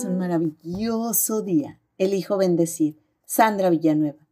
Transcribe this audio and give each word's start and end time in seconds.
es 0.00 0.06
un 0.06 0.16
maravilloso 0.16 1.42
día. 1.42 1.78
Elijo 1.98 2.38
bendecir. 2.38 2.98
Sandra 3.26 3.68
Villanueva. 3.68 4.26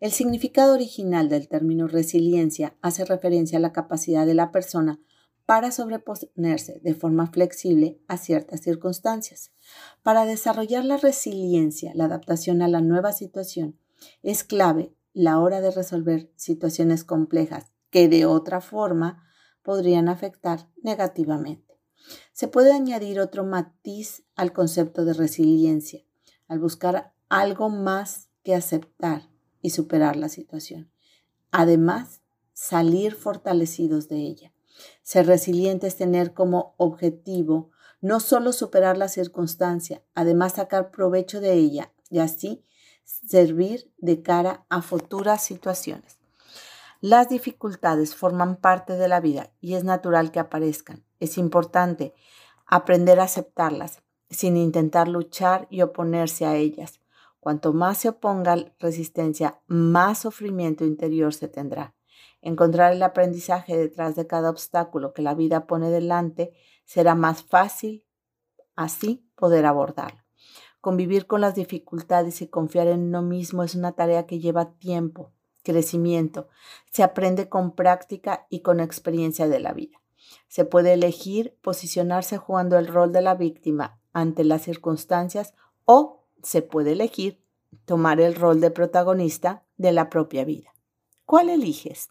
El 0.00 0.10
significado 0.10 0.74
original 0.74 1.28
del 1.28 1.46
término 1.46 1.86
resiliencia 1.86 2.74
hace 2.82 3.04
referencia 3.04 3.58
a 3.58 3.60
la 3.60 3.72
capacidad 3.72 4.26
de 4.26 4.34
la 4.34 4.50
persona 4.50 4.98
para 5.46 5.70
sobreponerse 5.70 6.80
de 6.82 6.94
forma 6.94 7.28
flexible 7.28 8.00
a 8.08 8.16
ciertas 8.16 8.62
circunstancias. 8.62 9.52
Para 10.02 10.26
desarrollar 10.26 10.84
la 10.84 10.96
resiliencia, 10.96 11.92
la 11.94 12.06
adaptación 12.06 12.60
a 12.60 12.66
la 12.66 12.80
nueva 12.80 13.12
situación, 13.12 13.78
es 14.24 14.42
clave 14.42 14.96
la 15.12 15.38
hora 15.38 15.60
de 15.60 15.70
resolver 15.70 16.32
situaciones 16.34 17.04
complejas 17.04 17.70
que 17.90 18.08
de 18.08 18.26
otra 18.26 18.60
forma 18.60 19.22
podrían 19.62 20.08
afectar 20.08 20.68
negativamente. 20.82 21.63
Se 22.32 22.48
puede 22.48 22.72
añadir 22.72 23.20
otro 23.20 23.44
matiz 23.44 24.24
al 24.34 24.52
concepto 24.52 25.04
de 25.04 25.14
resiliencia, 25.14 26.04
al 26.48 26.58
buscar 26.58 27.14
algo 27.28 27.68
más 27.70 28.30
que 28.42 28.54
aceptar 28.54 29.30
y 29.62 29.70
superar 29.70 30.16
la 30.16 30.28
situación. 30.28 30.90
Además, 31.50 32.20
salir 32.52 33.14
fortalecidos 33.14 34.08
de 34.08 34.16
ella. 34.16 34.52
Ser 35.02 35.26
resiliente 35.26 35.86
es 35.86 35.96
tener 35.96 36.34
como 36.34 36.74
objetivo 36.76 37.70
no 38.00 38.20
solo 38.20 38.52
superar 38.52 38.98
la 38.98 39.08
circunstancia, 39.08 40.02
además 40.14 40.54
sacar 40.54 40.90
provecho 40.90 41.40
de 41.40 41.54
ella 41.54 41.92
y 42.10 42.18
así 42.18 42.64
servir 43.04 43.90
de 43.98 44.22
cara 44.22 44.66
a 44.68 44.82
futuras 44.82 45.42
situaciones. 45.42 46.18
Las 47.06 47.28
dificultades 47.28 48.14
forman 48.14 48.56
parte 48.56 48.94
de 48.94 49.08
la 49.08 49.20
vida 49.20 49.52
y 49.60 49.74
es 49.74 49.84
natural 49.84 50.32
que 50.32 50.40
aparezcan. 50.40 51.04
Es 51.20 51.36
importante 51.36 52.14
aprender 52.64 53.20
a 53.20 53.24
aceptarlas 53.24 54.02
sin 54.30 54.56
intentar 54.56 55.08
luchar 55.08 55.66
y 55.68 55.82
oponerse 55.82 56.46
a 56.46 56.56
ellas. 56.56 57.02
Cuanto 57.40 57.74
más 57.74 57.98
se 57.98 58.08
oponga 58.08 58.56
resistencia, 58.78 59.60
más 59.66 60.20
sufrimiento 60.20 60.86
interior 60.86 61.34
se 61.34 61.46
tendrá. 61.46 61.94
Encontrar 62.40 62.94
el 62.94 63.02
aprendizaje 63.02 63.76
detrás 63.76 64.16
de 64.16 64.26
cada 64.26 64.48
obstáculo 64.48 65.12
que 65.12 65.20
la 65.20 65.34
vida 65.34 65.66
pone 65.66 65.90
delante 65.90 66.54
será 66.86 67.14
más 67.14 67.42
fácil 67.42 68.06
así 68.76 69.28
poder 69.34 69.66
abordarlo. 69.66 70.22
Convivir 70.80 71.26
con 71.26 71.42
las 71.42 71.54
dificultades 71.54 72.40
y 72.40 72.48
confiar 72.48 72.86
en 72.86 73.00
uno 73.00 73.20
mismo 73.20 73.62
es 73.62 73.74
una 73.74 73.92
tarea 73.92 74.24
que 74.24 74.40
lleva 74.40 74.72
tiempo, 74.78 75.33
crecimiento. 75.64 76.46
Se 76.92 77.02
aprende 77.02 77.48
con 77.48 77.74
práctica 77.74 78.46
y 78.50 78.60
con 78.60 78.78
experiencia 78.78 79.48
de 79.48 79.58
la 79.58 79.72
vida. 79.72 80.00
Se 80.46 80.64
puede 80.64 80.92
elegir 80.92 81.58
posicionarse 81.60 82.38
jugando 82.38 82.78
el 82.78 82.86
rol 82.86 83.12
de 83.12 83.22
la 83.22 83.34
víctima 83.34 84.00
ante 84.12 84.44
las 84.44 84.62
circunstancias 84.62 85.54
o 85.84 86.24
se 86.42 86.62
puede 86.62 86.92
elegir 86.92 87.42
tomar 87.84 88.20
el 88.20 88.36
rol 88.36 88.60
de 88.60 88.70
protagonista 88.70 89.64
de 89.76 89.90
la 89.90 90.08
propia 90.08 90.44
vida. 90.44 90.72
¿Cuál 91.24 91.48
eliges? 91.48 92.10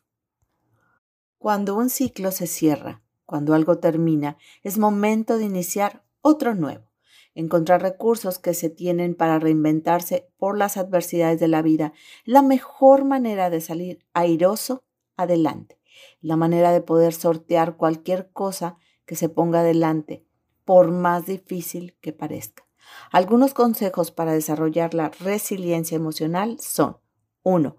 Cuando 1.38 1.76
un 1.76 1.90
ciclo 1.90 2.32
se 2.32 2.48
cierra, 2.48 3.02
cuando 3.26 3.54
algo 3.54 3.78
termina, 3.80 4.38
es 4.64 4.78
momento 4.78 5.38
de 5.38 5.46
iniciar 5.46 6.04
otro 6.22 6.56
nuevo 6.56 6.93
encontrar 7.36 7.82
recursos 7.82 8.40
que 8.40 8.54
se 8.54 8.70
tienen 8.70 9.16
para 9.16 9.40
reinventarse 9.40 10.30
por 10.38 10.58
las 10.58 10.78
adversidades 10.78 11.40
de 11.40 11.48
la 11.48 11.62
vida, 11.62 11.94
la 12.26 12.42
mejor 12.42 13.06
manera 13.06 13.50
de 13.50 13.62
salir 13.62 14.06
airoso 14.14 14.84
adelante, 15.18 15.80
la 16.22 16.36
manera 16.36 16.72
de 16.72 16.82
poder 16.82 17.14
sortear 17.14 17.78
cualquier 17.78 18.32
cosa 18.32 18.78
que 19.06 19.16
se 19.16 19.30
ponga 19.30 19.62
adelante, 19.62 20.26
por 20.66 20.92
más 20.92 21.26
difícil 21.26 21.98
que 22.02 22.14
parezca. 22.14 22.66
Algunos 23.12 23.54
consejos 23.54 24.12
para 24.12 24.34
desarrollar 24.34 24.94
la 24.94 25.10
resiliencia 25.10 25.96
emocional 25.96 26.58
son 26.60 26.98
1. 27.44 27.76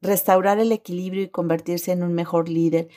Restaurar 0.00 0.58
el 0.58 0.72
equilibrio 0.72 1.22
y 1.22 1.28
convertirse 1.28 1.92
en 1.92 2.02
un 2.02 2.12
mejor 2.12 2.48
líder 2.48 2.88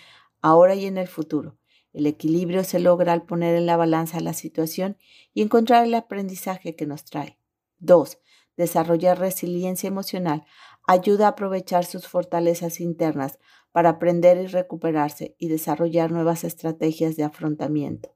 ahora 0.41 0.75
y 0.75 0.85
en 0.85 0.97
el 0.97 1.07
futuro. 1.07 1.58
El 1.93 2.05
equilibrio 2.05 2.63
se 2.63 2.79
logra 2.79 3.13
al 3.13 3.23
poner 3.23 3.55
en 3.55 3.65
la 3.65 3.77
balanza 3.77 4.19
la 4.19 4.33
situación 4.33 4.97
y 5.33 5.41
encontrar 5.41 5.85
el 5.85 5.93
aprendizaje 5.95 6.75
que 6.75 6.85
nos 6.85 7.05
trae. 7.05 7.37
2. 7.79 8.19
Desarrollar 8.57 9.19
resiliencia 9.19 9.87
emocional 9.87 10.45
ayuda 10.85 11.27
a 11.27 11.29
aprovechar 11.29 11.85
sus 11.85 12.07
fortalezas 12.07 12.79
internas 12.79 13.39
para 13.71 13.89
aprender 13.89 14.37
y 14.37 14.47
recuperarse 14.47 15.35
y 15.37 15.47
desarrollar 15.47 16.11
nuevas 16.11 16.43
estrategias 16.43 17.15
de 17.15 17.23
afrontamiento. 17.23 18.15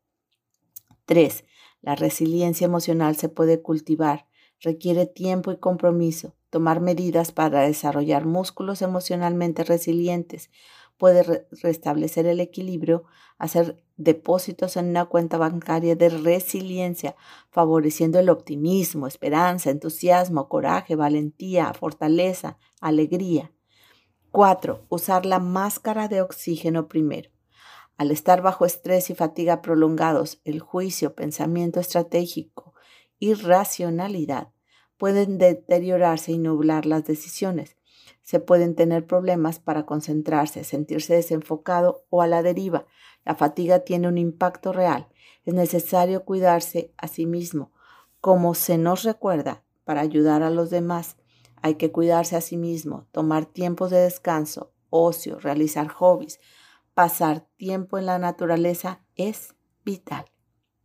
3. 1.05 1.45
La 1.81 1.95
resiliencia 1.95 2.65
emocional 2.65 3.15
se 3.15 3.29
puede 3.29 3.61
cultivar, 3.61 4.27
requiere 4.59 5.05
tiempo 5.05 5.51
y 5.51 5.57
compromiso, 5.57 6.35
tomar 6.49 6.79
medidas 6.79 7.31
para 7.31 7.61
desarrollar 7.61 8.25
músculos 8.25 8.81
emocionalmente 8.81 9.63
resilientes, 9.63 10.49
puede 11.03 11.45
restablecer 11.61 12.27
el 12.27 12.39
equilibrio, 12.39 13.03
hacer 13.37 13.83
depósitos 13.97 14.77
en 14.77 14.87
una 14.87 15.03
cuenta 15.03 15.37
bancaria 15.37 15.97
de 15.97 16.07
resiliencia, 16.07 17.17
favoreciendo 17.49 18.19
el 18.19 18.29
optimismo, 18.29 19.05
esperanza, 19.05 19.69
entusiasmo, 19.69 20.47
coraje, 20.47 20.95
valentía, 20.95 21.73
fortaleza, 21.73 22.57
alegría. 22.79 23.51
4. 24.31 24.85
Usar 24.87 25.25
la 25.25 25.39
máscara 25.39 26.07
de 26.07 26.21
oxígeno 26.21 26.87
primero. 26.87 27.31
Al 27.97 28.09
estar 28.09 28.41
bajo 28.41 28.65
estrés 28.65 29.09
y 29.09 29.13
fatiga 29.13 29.61
prolongados, 29.61 30.39
el 30.45 30.61
juicio, 30.61 31.15
pensamiento 31.15 31.81
estratégico 31.81 32.75
y 33.19 33.33
racionalidad 33.33 34.53
pueden 34.95 35.37
deteriorarse 35.37 36.31
y 36.31 36.37
nublar 36.37 36.85
las 36.85 37.03
decisiones 37.03 37.75
se 38.23 38.39
pueden 38.39 38.73
tener 38.75 39.05
problemas 39.05 39.59
para 39.59 39.85
concentrarse, 39.85 40.63
sentirse 40.63 41.13
desenfocado 41.13 42.05
o 42.09 42.21
a 42.21 42.27
la 42.27 42.41
deriva. 42.41 42.85
La 43.25 43.35
fatiga 43.35 43.79
tiene 43.79 44.07
un 44.07 44.17
impacto 44.17 44.73
real. 44.73 45.07
Es 45.45 45.53
necesario 45.53 46.23
cuidarse 46.23 46.93
a 46.97 47.07
sí 47.07 47.25
mismo. 47.25 47.71
Como 48.21 48.55
se 48.55 48.77
nos 48.77 49.03
recuerda, 49.03 49.63
para 49.83 50.01
ayudar 50.01 50.43
a 50.43 50.49
los 50.49 50.69
demás, 50.69 51.17
hay 51.61 51.75
que 51.75 51.91
cuidarse 51.91 52.35
a 52.35 52.41
sí 52.41 52.57
mismo, 52.57 53.07
tomar 53.11 53.45
tiempos 53.45 53.91
de 53.91 53.99
descanso, 53.99 54.71
ocio, 54.89 55.39
realizar 55.39 55.87
hobbies, 55.89 56.39
pasar 56.93 57.47
tiempo 57.57 57.97
en 57.97 58.05
la 58.05 58.19
naturaleza 58.19 59.01
es 59.15 59.55
vital. 59.83 60.32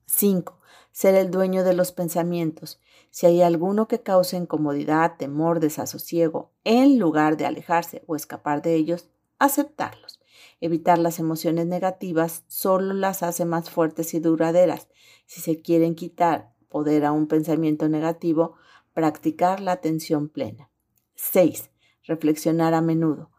5 0.08 0.58
ser 0.98 1.14
el 1.14 1.30
dueño 1.30 1.62
de 1.62 1.74
los 1.74 1.92
pensamientos. 1.92 2.80
Si 3.10 3.24
hay 3.26 3.40
alguno 3.40 3.86
que 3.86 4.02
cause 4.02 4.36
incomodidad, 4.36 5.16
temor, 5.16 5.60
desasosiego, 5.60 6.50
en 6.64 6.98
lugar 6.98 7.36
de 7.36 7.46
alejarse 7.46 8.02
o 8.08 8.16
escapar 8.16 8.62
de 8.62 8.74
ellos, 8.74 9.08
aceptarlos. 9.38 10.18
Evitar 10.60 10.98
las 10.98 11.20
emociones 11.20 11.66
negativas 11.66 12.42
solo 12.48 12.94
las 12.94 13.22
hace 13.22 13.44
más 13.44 13.70
fuertes 13.70 14.12
y 14.12 14.18
duraderas. 14.18 14.88
Si 15.26 15.40
se 15.40 15.62
quieren 15.62 15.94
quitar 15.94 16.52
poder 16.68 17.04
a 17.04 17.12
un 17.12 17.28
pensamiento 17.28 17.88
negativo, 17.88 18.56
practicar 18.92 19.60
la 19.60 19.70
atención 19.70 20.28
plena. 20.28 20.68
6. 21.14 21.70
Reflexionar 22.02 22.74
a 22.74 22.80
menudo. 22.80 23.30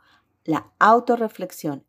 La 0.46 0.72
autorreflexión, 0.80 1.84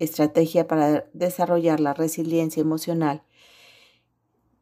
estrategia 0.00 0.66
para 0.66 1.08
desarrollar 1.12 1.78
la 1.78 1.94
resiliencia 1.94 2.60
emocional, 2.60 3.22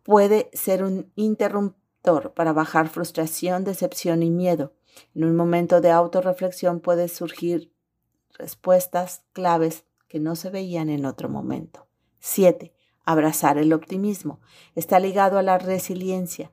puede 0.03 0.51
ser 0.53 0.83
un 0.83 1.13
interruptor 1.15 2.33
para 2.35 2.53
bajar 2.53 2.89
frustración, 2.89 3.65
decepción 3.65 4.23
y 4.23 4.31
miedo. 4.31 4.73
En 5.15 5.25
un 5.25 5.37
momento 5.37 5.81
de 5.81 5.91
autorreflexión 5.91 6.81
puede 6.81 7.09
surgir 7.09 7.73
respuestas 8.39 9.23
claves 9.33 9.85
que 10.09 10.21
no 10.21 10.37
se 10.37 10.51
veían 10.51 10.91
en 10.91 11.07
otro 11.07 11.29
momento. 11.29 11.87
7. 12.21 12.73
Abrazar 13.05 13.59
el 13.59 13.73
optimismo. 13.73 14.41
Está 14.75 15.01
ligado 15.01 15.39
a 15.39 15.43
la 15.43 15.59
resiliencia. 15.59 16.53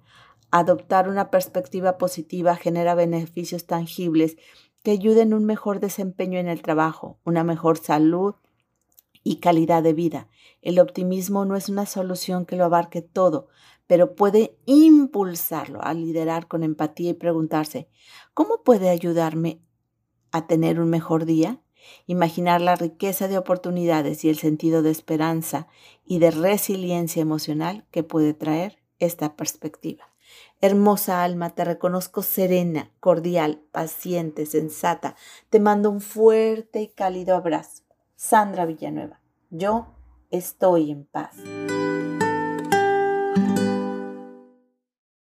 Adoptar 0.52 1.10
una 1.10 1.30
perspectiva 1.30 1.98
positiva 1.98 2.56
genera 2.56 2.96
beneficios 2.96 3.66
tangibles 3.66 4.38
que 4.84 4.92
ayuden 4.92 5.34
un 5.34 5.46
mejor 5.46 5.80
desempeño 5.80 6.40
en 6.40 6.48
el 6.48 6.62
trabajo, 6.62 7.20
una 7.26 7.44
mejor 7.44 7.78
salud 7.78 8.36
y 9.24 9.38
calidad 9.38 9.84
de 9.84 9.94
vida. 9.94 10.28
El 10.62 10.80
optimismo 10.80 11.46
no 11.46 11.56
es 11.56 11.70
una 11.70 11.86
solución 11.86 12.46
que 12.46 12.56
lo 12.56 12.66
abarque 12.66 13.02
todo, 13.02 13.48
pero 13.88 14.16
puede 14.16 14.58
impulsarlo 14.66 15.82
a 15.84 15.94
liderar 15.94 16.48
con 16.48 16.64
empatía 16.64 17.12
y 17.12 17.16
preguntarse, 17.16 17.90
¿cómo 18.34 18.64
puede 18.64 18.90
ayudarme 18.90 19.62
a 20.32 20.48
tener 20.48 20.80
un 20.80 20.90
mejor 20.90 21.26
día? 21.26 21.62
Imaginar 22.06 22.62
la 22.62 22.76
riqueza 22.76 23.28
de 23.28 23.38
oportunidades 23.38 24.24
y 24.24 24.30
el 24.30 24.38
sentido 24.38 24.82
de 24.82 24.92
esperanza 24.92 25.68
y 26.06 26.20
de 26.20 26.32
resiliencia 26.32 27.22
emocional 27.22 27.86
que 27.92 28.04
puede 28.04 28.34
traer 28.34 28.80
esta 29.00 29.36
perspectiva. 29.36 30.06
Hermosa 30.62 31.24
alma, 31.24 31.52
te 31.52 31.66
reconozco 31.66 32.22
serena, 32.22 32.92
cordial, 33.00 33.62
paciente, 33.72 34.46
sensata. 34.46 35.16
Te 35.50 35.60
mando 35.60 35.90
un 35.90 36.02
fuerte 36.02 36.82
y 36.82 36.90
cálido 36.90 37.36
abrazo. 37.36 37.89
Sandra 38.22 38.66
Villanueva. 38.66 39.22
Yo 39.50 39.96
estoy 40.30 40.92
en 40.92 41.06
paz. 41.06 41.38